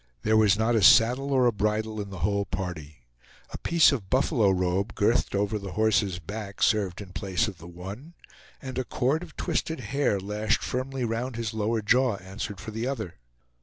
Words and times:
There 0.23 0.35
was 0.35 0.57
not 0.57 0.73
a 0.75 0.81
saddle 0.81 1.31
or 1.31 1.45
a 1.45 1.51
bridle 1.51 2.01
in 2.01 2.09
the 2.09 2.21
whole 2.25 2.45
party. 2.45 3.03
A 3.51 3.57
piece 3.59 3.91
of 3.91 4.09
buffalo 4.09 4.49
robe 4.49 4.95
girthed 4.95 5.35
over 5.35 5.59
the 5.59 5.73
horse's 5.73 6.17
back 6.17 6.63
served 6.63 7.01
in 7.01 7.09
the 7.09 7.13
place 7.13 7.47
of 7.47 7.59
the 7.59 7.67
one, 7.67 8.15
and 8.59 8.79
a 8.79 8.83
cord 8.83 9.21
of 9.21 9.37
twisted 9.37 9.79
hair 9.93 10.19
lashed 10.19 10.63
firmly 10.63 11.05
round 11.05 11.35
his 11.35 11.53
lower 11.53 11.83
jaw 11.83 12.15
answered 12.15 12.59
for 12.59 12.71
the 12.71 12.87
other. 12.87 13.19